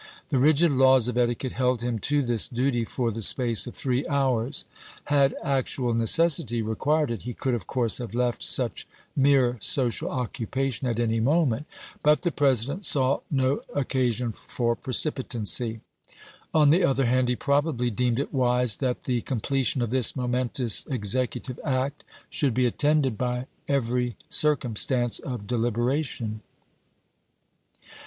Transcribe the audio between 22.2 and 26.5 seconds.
should be attended by every circumstance of deliberation.